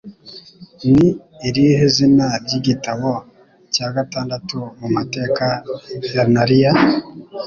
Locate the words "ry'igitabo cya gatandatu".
2.43-4.57